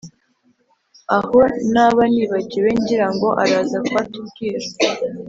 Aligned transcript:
Aho 1.17 1.39
naba 1.73 2.03
nibagiwe 2.13 2.69
ngirango 2.81 3.29
araza 3.43 3.77
kuhatubwira 3.85 4.59